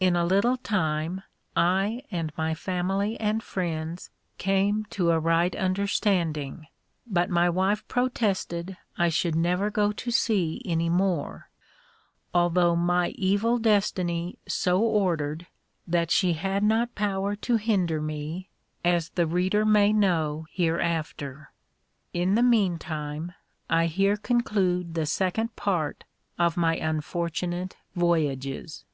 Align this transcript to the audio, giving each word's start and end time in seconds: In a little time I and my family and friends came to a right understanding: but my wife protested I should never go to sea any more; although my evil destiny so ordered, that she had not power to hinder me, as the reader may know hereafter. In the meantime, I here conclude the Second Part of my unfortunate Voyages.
In 0.00 0.14
a 0.14 0.24
little 0.24 0.56
time 0.56 1.24
I 1.56 2.04
and 2.08 2.32
my 2.36 2.54
family 2.54 3.18
and 3.18 3.42
friends 3.42 4.10
came 4.38 4.84
to 4.90 5.10
a 5.10 5.18
right 5.18 5.56
understanding: 5.56 6.68
but 7.04 7.28
my 7.28 7.50
wife 7.50 7.82
protested 7.88 8.76
I 8.96 9.08
should 9.08 9.34
never 9.34 9.72
go 9.72 9.90
to 9.90 10.12
sea 10.12 10.62
any 10.64 10.88
more; 10.88 11.50
although 12.32 12.76
my 12.76 13.08
evil 13.18 13.58
destiny 13.58 14.38
so 14.46 14.78
ordered, 14.80 15.48
that 15.84 16.12
she 16.12 16.34
had 16.34 16.62
not 16.62 16.94
power 16.94 17.34
to 17.34 17.56
hinder 17.56 18.00
me, 18.00 18.50
as 18.84 19.08
the 19.10 19.26
reader 19.26 19.64
may 19.64 19.92
know 19.92 20.46
hereafter. 20.52 21.50
In 22.12 22.36
the 22.36 22.44
meantime, 22.44 23.32
I 23.68 23.86
here 23.86 24.16
conclude 24.16 24.94
the 24.94 25.06
Second 25.06 25.56
Part 25.56 26.04
of 26.38 26.56
my 26.56 26.76
unfortunate 26.76 27.76
Voyages. 27.96 28.84